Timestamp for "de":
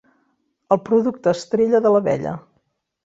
1.87-1.93